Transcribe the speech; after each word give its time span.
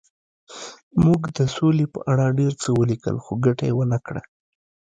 موږ 1.05 1.21
د 1.37 1.39
سولې 1.55 1.85
په 1.93 1.99
اړه 2.11 2.35
ډېر 2.39 2.53
څه 2.61 2.69
ولیکل 2.79 3.15
خو 3.23 3.31
ګټه 3.45 3.63
یې 3.69 3.73
ونه 3.77 3.97
کړه 4.05 4.21